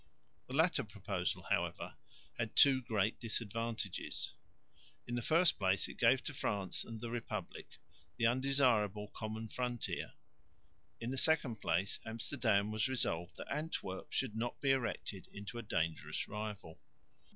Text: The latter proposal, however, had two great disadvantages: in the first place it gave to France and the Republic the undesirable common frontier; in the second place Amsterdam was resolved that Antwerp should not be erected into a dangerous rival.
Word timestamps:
The 0.47 0.55
latter 0.55 0.83
proposal, 0.83 1.43
however, 1.51 1.95
had 2.39 2.55
two 2.55 2.81
great 2.81 3.19
disadvantages: 3.19 4.33
in 5.05 5.13
the 5.13 5.21
first 5.21 5.59
place 5.59 5.87
it 5.87 5.99
gave 5.99 6.23
to 6.23 6.33
France 6.33 6.83
and 6.83 6.99
the 6.99 7.11
Republic 7.11 7.67
the 8.17 8.25
undesirable 8.25 9.09
common 9.09 9.47
frontier; 9.47 10.13
in 10.99 11.11
the 11.11 11.19
second 11.19 11.57
place 11.61 11.99
Amsterdam 12.03 12.71
was 12.71 12.87
resolved 12.89 13.35
that 13.37 13.53
Antwerp 13.53 14.11
should 14.11 14.35
not 14.35 14.59
be 14.59 14.71
erected 14.71 15.27
into 15.33 15.59
a 15.59 15.61
dangerous 15.61 16.27
rival. 16.27 16.81